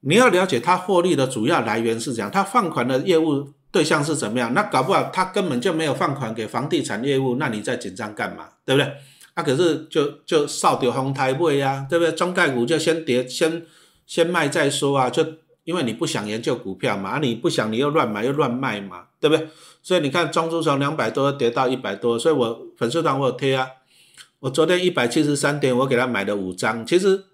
[0.00, 4.54] 你要了解它获利的主要来源是怎样，它放款的业务对象是怎么样。
[4.54, 8.48] 那搞不好它根本就没有放款给房地产业务，那你在紧张干嘛？
[8.64, 8.90] 对不对？
[9.36, 12.12] 那可是就就扫掉红台位呀，对不对？
[12.12, 13.64] 中概股就先跌，先
[14.06, 15.24] 先卖再说啊，就
[15.70, 19.48] 因为你不想研究股票嘛，你不想你又乱买又乱卖嘛，对不对？
[19.80, 23.68] 所以你看中珠从两百多跌到一百多，所以我粉丝团我有贴啊，
[24.40, 27.24] 我昨天一百七十三点我给他买了五张，其实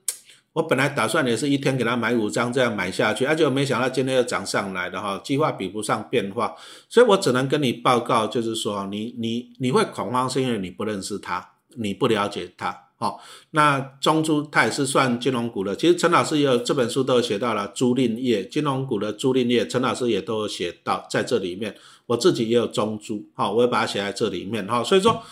[0.53, 6.55] 我本来打算也是一天给他买五张这样买下去，而且我没想到今天又涨上来的哈，计划比不上变化，
[6.89, 11.53] 所以我只能跟你报告，就是说你你你会恐慌是因为你不认识他。
[11.79, 15.77] 你不了解他，好，那中珠它也是算金融股的。
[15.77, 21.77] 其实陈老师也有这本书都有写到了租赁业，金融股的租赁业，陈老师也都有写到在这里面。
[22.07, 24.83] 我自己也有中珠，好，我也把它写在这里面，哈。
[24.83, 25.23] 所以说，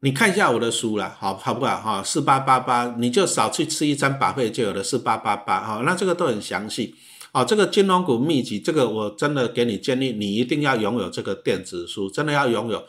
[0.00, 1.76] 你看一下我的书啦，好好不好？
[1.78, 6.94] 哈，四八八八，你就少去吃一餐把费就有了四八八八，哈，那这个都很详细，
[7.32, 12.82] 哦，这个金融股秘籍，这个我真的给你建议，你一定要拥有这个电子书，真的要拥有。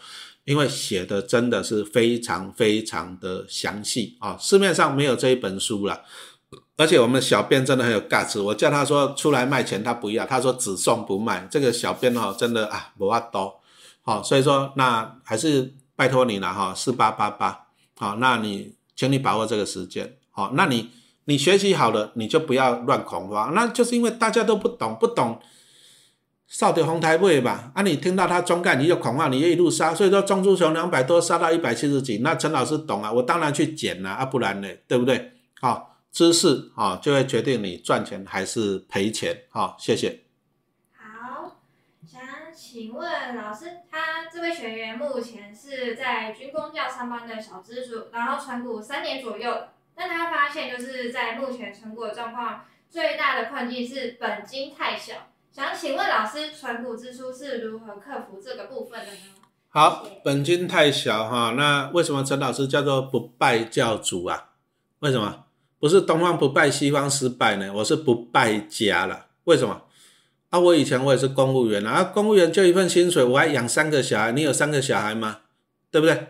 [0.46, 6.02] 因为写的真的是非常非常的详细啊，市面上没有这一本书了，
[6.78, 11.48] 而且我们小编真的很有价值我叫他说出来卖钱，他不要，他说只送不卖。
[11.52, 13.62] 这个小编哦，真的啊，不怕多，
[14.02, 20.90] 好，所以说那还是拜托你了哈，四八八八，好，那你请你把握这个时间，好，那你
[21.26, 25.40] 你学习好了，你就不要乱恐慌，那就是因为大家都不懂，不懂。
[26.52, 35.32] 少掉红台位吧，啊，你听到他中概你就恐慌，你就一路杀，所以说中珠从两百多杀到一百七十几，那陈老师懂啊，我当然去捡了啊，不然呢，对不对？
[35.62, 40.24] 好，知识啊就会决定你赚钱还是赔钱，好，谢谢。
[40.94, 41.56] 好，
[42.06, 42.22] 想
[42.54, 49.56] 请问老师，他这位学员目前是在军工教上班的小资主，然后存股三年左右，
[49.96, 55.14] 但他发现就是在目前存股的状况，最大的困境是本金太小。
[55.54, 59.18] 想请问老师，存股之初是如何克服这个部分的呢？
[59.68, 64.52] 好，本金太小哈，那为什么陈老师叫做不败教主啊？
[65.00, 65.44] 为什么
[65.78, 67.70] 不是东方不败西方失败呢？
[67.74, 69.82] 我是不败家了，为什么？
[70.52, 75.40] 啊，我以前我也是公务员啊，公务员就一份薪水，我还养三个小孩，你有三个小孩吗？
[75.92, 76.28] 对不对？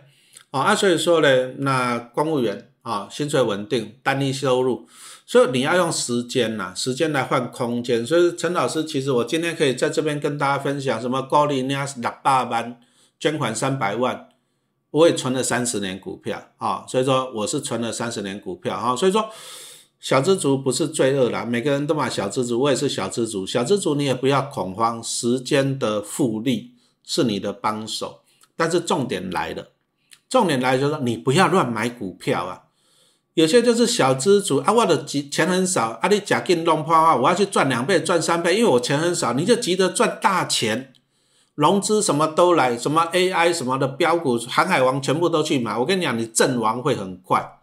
[0.50, 4.88] 啊，所以说呢，那公务员啊，薪水稳定，单一收入。
[5.32, 8.04] 所以你要用时间呐，时间来换空间。
[8.06, 12.78] 所以陈老师，其实我今天可以在这边跟大家分享什么高利那六百万
[13.18, 14.28] 捐款三百万，
[14.90, 16.84] 我也存了三十年股票啊。
[16.86, 18.94] 所以说我是存了三十年股票啊。
[18.94, 19.30] 所以说
[19.98, 23.46] 小资族不是罪恶啦，每个人都买小资族，我也是小资族。
[23.46, 28.20] 小资族你也不要恐慌，时间的复利是你的帮手。
[28.54, 29.68] 但是重点来了，
[30.28, 32.61] 重点来就是说你不要乱买股票啊。
[33.34, 40.92] 有些就是小资主啊，我的钱很少啊，你假进弄破话，我要去赚两倍、赚三倍，因为我钱很少，你就急着赚大钱，
[41.54, 47.60] 融资什么都来，什么 AI 什么的标股、航海王全部都去买，我跟你讲，你阵亡会很快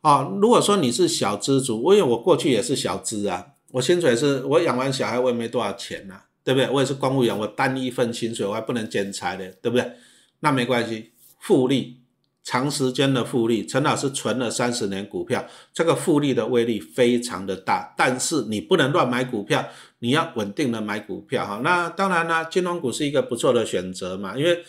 [0.00, 0.38] 哦。
[0.40, 6.70] 如果说你是小资主，因为我过去也是小资啊，我薪水是我养完小孩我也没多少钱呐，对不对？
[6.70, 9.92] 我也是公务员，我单一份薪水我还不能兼差的，对不对？
[10.40, 12.03] 那没关系，复利。
[12.44, 17.94] 长时间的复利，陈老师存了三十年股票，这个复利的威力非常的大。
[17.96, 19.66] 但是你不能乱买股票，
[20.00, 21.62] 你要稳定的买股票哈。
[21.64, 24.62] 那当然呢，金融股是一个不错的选择嘛，因为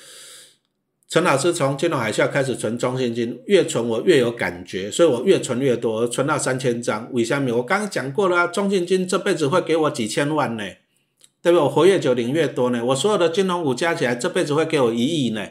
[1.09, 7.11] 陈老师从金融海啸开始存中信金，越存我越有感觉，所以我越存越多，存到三千张。
[7.11, 7.57] 为什么？
[7.57, 10.63] 我刚刚讲过了啊，中信金这辈子会给我几千万呢，
[11.43, 11.59] 对不对？
[11.59, 15.45] 我活越久领越多呢，我所有的金融股加起来，这辈子会给我一亿呢。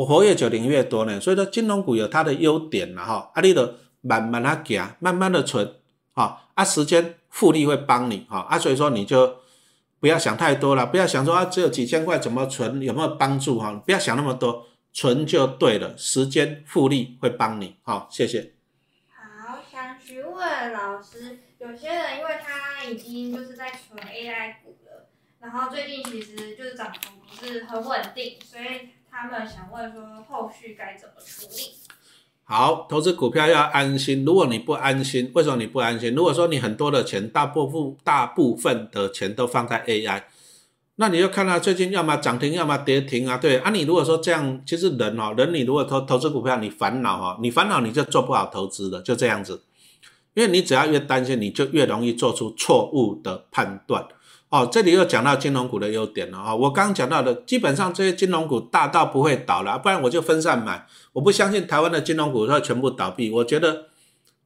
[0.00, 5.74] 我活越久领越多呢，所以说金融股有它的优点了哈，啊，你得慢慢的行，慢慢的存，
[6.14, 9.36] 哈，啊，时间复利会帮你，哈，啊，所以说你就
[9.98, 13.74] 不要想太多了，不要想说啊，只有几千块怎么存，有没有帮助哈？
[13.84, 18.54] 不要想那么多，存就对了，时间复利会帮你，好，谢谢。
[19.12, 25.10] 好，想询问老师，有些人因为他已经就是在存 AI 股了，
[25.40, 28.88] 然后最近其实就是涨幅不是很稳定，所以。
[29.10, 31.74] 他们想问说，后续该怎么处理？
[32.44, 34.24] 好，投资股票要安心。
[34.24, 36.14] 如果你不安心，为什么你不安心？
[36.14, 40.22] 如果说你很多的钱，大部分大部分的钱都放在 AI，
[40.96, 43.36] 那你就看到最近要么涨停，要么跌停啊。
[43.36, 49.62] 对啊，你如果说这样，其实人哦，人你如果投投资股票，你烦恼哦，你烦恼你就做不好投资的，就这样子。
[50.34, 54.06] 因为你只要越担心，你就越容易做出错误的判断。
[54.50, 56.52] 哦，这里又讲到金融股的优点了啊！
[56.52, 60.84] 我刚刚讲到的，基本上这些金融股大到不会倒了，不然我就分散买。
[61.12, 63.30] 我不相信台湾的金融股会全部倒闭。
[63.30, 63.86] 我觉得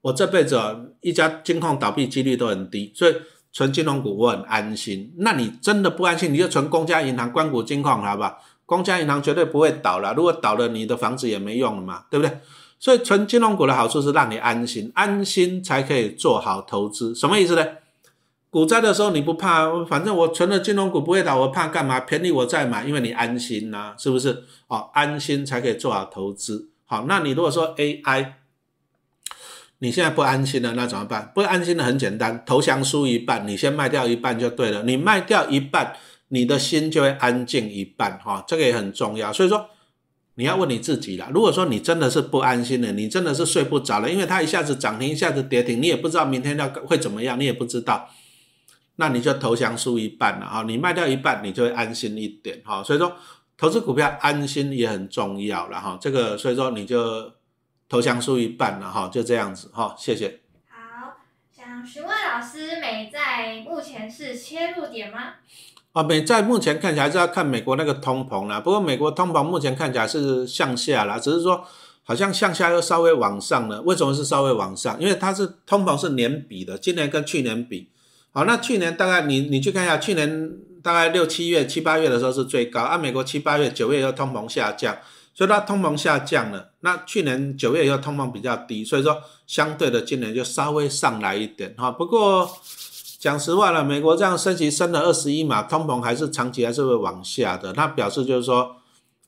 [0.03, 3.15] 我这辈子啊，一家金控倒闭几率都很低，所以
[3.51, 5.11] 存金融股我很安心。
[5.17, 8.37] 那你真的不安心，你就存公家银行、关谷金控，好吧？
[8.67, 12.41] 公家银行绝对不会倒了，如果倒了，你的房子也没用了嘛，对不对？
[12.79, 17.15] 所以存金融股的好处是让你安心，安心才可以做好投资。
[17.15, 17.67] 什么意思呢？
[18.55, 21.99] 股灾的时候你不怕，反正我存了金融股不会倒，我怕干嘛？
[21.99, 24.45] 便宜我再买，因为你安心呐，是不是？
[24.69, 26.71] 哦，安心才可以做好投资。
[26.85, 28.35] 好，那你如果说 AI，
[29.81, 31.33] 你现在不安心了，那怎么办？
[31.35, 34.85] 不安心的很简单，投降输一半，你先卖掉一半就对了。
[34.85, 35.97] 你卖掉一半，
[36.29, 38.21] 你的心就会安静一半。
[38.21, 39.33] 哈，这个也很重要。
[39.33, 39.69] 所以说
[40.37, 41.29] 你要问你自己啦。
[41.35, 48.09] 如果说你真的是不安心的，你真的是睡不着了，因为它一下子涨停，一下子跌停，你也不知道明天要会怎么样，你也不知道。
[48.97, 50.63] 那你就投降输一半了啊！
[50.63, 52.81] 你卖掉一半，你就会安心一点哈。
[52.81, 53.13] 所以说，
[53.57, 55.99] 投资股票安心也很重要了哈。
[56.01, 57.33] 这个所以说你就
[57.89, 59.97] 投降输一半了哈，就这样子哈。
[59.99, 60.41] 谢谢。
[60.69, 61.17] 好，
[61.51, 65.35] 想询问老师，美债目前是切入点吗？
[65.93, 68.61] 啊，美债目前看起来是要看美国那个通膨啦。
[68.61, 71.67] 不过美国通膨目前看起来是向下啦，只是说
[72.05, 73.83] 好像向下又稍微往上了。
[73.83, 75.01] 为什么是稍微往上？
[75.01, 77.91] 因为它是通膨是年比的，今年跟去年比。
[78.37, 80.51] 好，那去年大概你你去看一下，去年
[80.83, 84.99] 大概六七月、七八月的时候是最高，啊，美国七八月、九月又通膨下降，
[85.33, 86.73] 所以它通膨下降了。
[86.81, 91.93] 那去年九月又通膨比较低，所以说相对的今年就稍微上来一点哈。
[91.93, 92.51] 不过
[93.21, 97.73] 讲实话了，美国这样升息升了二十一码，通膨还是长期还是会往下的。
[97.75, 98.75] 那表示就是说，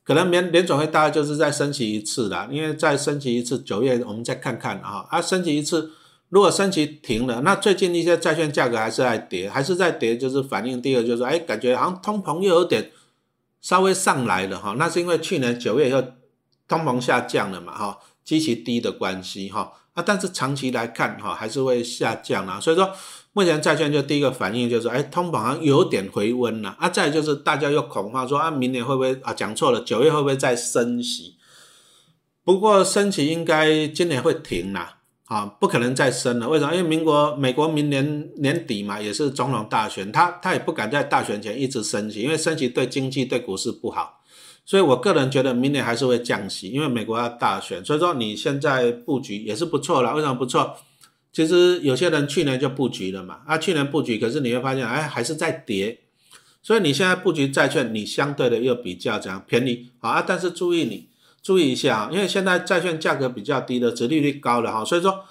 [0.03, 5.93] 可能联联总会大概就是再升级一次啦，因为再升级一次，九月我们再看看啊，啊，升级一次。
[6.29, 12.91] 如果升息停了，那最近一些债券价格还是在跌，还是在跌，就是反映第二就是，哎，感觉好像通膨又有点
[13.61, 16.01] 稍微上来了哈，那是因为去年九月又
[16.67, 22.91] 通膨下降了嘛哈，极其低的关系哈，啊，但是长期来看哈，还是会下降啊，所以说
[23.31, 31.37] 目前债券就第一个反应就是，哎，通膨好像有点回温了，啊，再就是大家又恐慌说啊，明年会不会啊，讲错了，九月会不会再升息？
[32.43, 34.96] 不过升息应该今年会停啦。
[35.27, 36.47] 啊不可能再升了。
[36.47, 36.73] 为什么？
[36.73, 44.21] 因为民国美国明年年底嘛，也是总统大选，他他也不敢在大选前一直升息，因为升息对经济对股市不好。
[44.65, 47.83] 所以我个人觉得明年还是会降息，因为美国要大选。
[47.83, 50.13] 所以说你现在布局也是不错了。
[50.15, 50.75] 为什么不错？
[51.33, 55.99] 其实有些人去年就布局了嘛，啊，去年布局，可是你会发现，哎，还是在跌。
[56.63, 60.21] 所以你现在布局债券，你相对的又比较这样便宜啊。
[60.21, 61.06] 但是注意你。
[61.41, 65.23] 注意一下因为现在债券价格比较低的，殖利率高了哈，所以说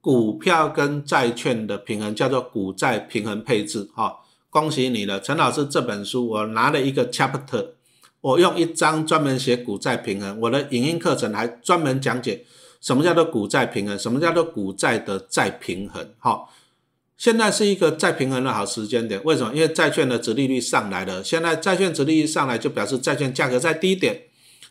[0.00, 4.20] 股票跟债券的平衡叫做股债平衡配置哈。
[4.50, 7.70] 恭喜你了，陈老师这本书我拿了一个 chapter，
[8.20, 12.44] 我用一章专门写股债平衡，我的影音课程还专门讲解
[12.80, 16.44] 什么叫做股债平衡，什么叫做股债的再平衡哈。
[17.16, 19.52] 现在是一个再平衡的好时间点，为什么？
[19.54, 24.22] 因为债券的殖利率上来了，现在债券殖利率上来就表示债券价格在低点。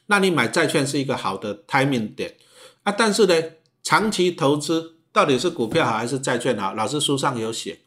[0.07, 2.35] 那你买债券是一个好的 timing 点
[2.83, 3.35] 啊，但是呢，
[3.81, 6.73] 长期投资到底是股票好还是债券好？
[6.73, 7.79] 老师书上有写，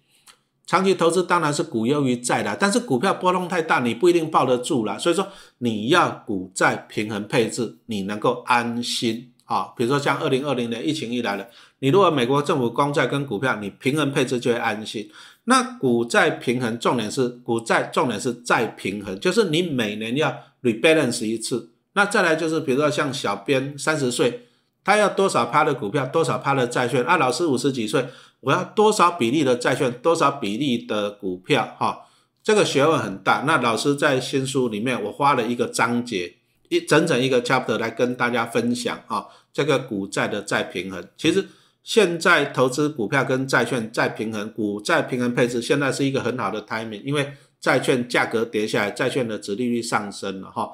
[0.67, 4.99] 长期投资当然是股优于债的，但是股票波动太大，你不一定抱得住了。
[4.99, 9.73] 所以说你要股债平衡配置，你能够安心啊。
[9.77, 11.47] 比如说像二零二零年疫情一来了，
[11.81, 15.11] 你如果美国政府公债跟股票，你平衡配置就会安心。
[15.45, 21.73] 那股债平衡重点是股债重点是债平衡，就是你每年要 rebalance 一次。
[21.97, 24.49] 那再来就是比如说像小编三十岁，
[24.85, 27.17] 他要多少趴的股票，多少趴的债券啊？
[27.17, 28.07] 老师五十几岁。
[28.41, 31.75] 我要多少比例的债券，多少比例的股票？
[31.79, 32.07] 哈，
[32.45, 33.45] 这个学问很大。
[33.47, 36.35] 那老师在新书里面，我花了一个章节，
[36.69, 41.03] 一整整一个 chapter 来跟大家分享啊，这个股债的再平衡。
[41.17, 41.49] 其实
[41.83, 50.71] 现在投资股票跟债券再平衡，股债平衡配置，现在是一个很好的 timing，因为债券价格跌下来，债券的殖利率上升了哈。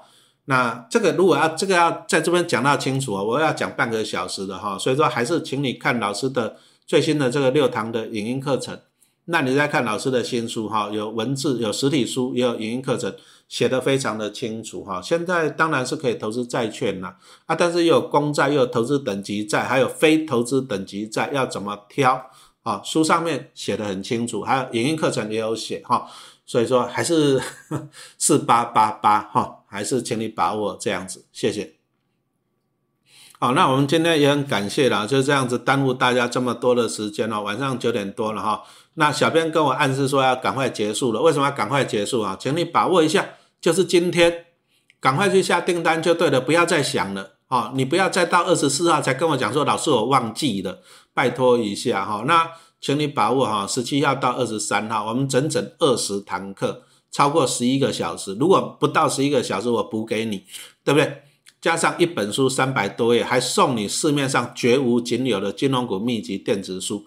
[0.47, 6.57] 那这个如果要这个要在这边讲到清楚啊，我要讲半个小时的哈，所以说还是请你看老师的。
[6.85, 8.79] 最新的这个六堂的影音课程，
[9.27, 13.15] 那你再看老师的新书哈，有文字，有实体书，也有影音课程，
[13.49, 15.01] 写的非常的清楚哈。
[15.01, 17.17] 现在当然是可以投资债券啦，
[17.47, 22.21] 啊，但是又有公债，又有投资等级债，还有非投资等级债，要怎么挑
[22.63, 22.83] 啊？
[22.85, 26.07] 书上面写的很清楚，还有影音课程也有写哈。
[26.45, 27.41] 所以说还是
[28.19, 31.77] 四八八八哈，还是请你把握这样子，谢谢。
[33.41, 38.63] 好，那我们今天也很感谢啦，就这样子耽误大家这么多的时间了，晚上九点多了哈。
[38.95, 42.37] 那小编跟我暗示说要赶快结束了，为什么要赶快结束啊？
[42.39, 44.45] 请你把握一下，就是今天，
[45.01, 47.73] 赶快去下订单就对了，不要再想了啊！
[47.75, 50.81] 你不要再到二十四号才跟我讲说老师我忘记了，
[51.13, 52.23] 拜托一下哈。
[52.27, 52.49] 那
[52.81, 56.83] 请你把握哈，十七号到二十三号，我们整整二十堂课，
[57.13, 60.45] 超过十一个小时，如果不到十一个小时，我补给你，
[60.83, 61.23] 对不对？
[61.61, 67.07] 加上一本书三百多页，还送你市面上绝无仅有的金融股秘籍电子书，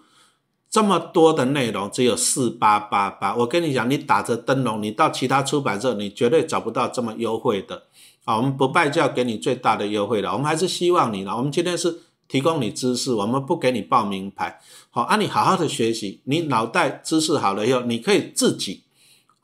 [0.70, 3.34] 这么多的内容只有四八八八。
[3.36, 7.82] 我跟你讲，你打着灯笼，你到其他出版社，你绝对找不到这么优惠的。
[8.24, 10.32] 啊，我们不败就要给你最大的优惠了。
[10.32, 11.36] 我们还是希望你呢。
[11.36, 14.58] 我们今天是提供你知识，我们不给你报名牌。
[14.88, 18.84] 好，啊，你好好的学习，你脑袋知识好了以后，你可以自己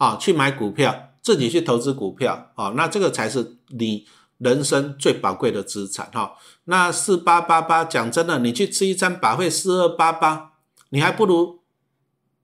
[0.03, 2.51] 啊去买股票，自己去投资股票。
[2.55, 4.07] 啊，那这个才是你。
[4.43, 6.33] 人生最宝贵的资产哈，
[6.65, 10.55] 那四八八八讲真的，你去吃一餐百汇四二八八，
[10.89, 11.61] 你还不如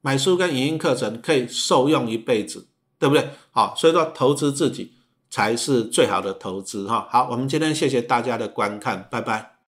[0.00, 2.68] 买书跟影音课程可以受用一辈子，
[3.00, 3.30] 对不对？
[3.50, 4.92] 好，所以说投资自己
[5.28, 7.08] 才是最好的投资哈。
[7.10, 9.56] 好，我们今天谢谢大家的观看，拜拜。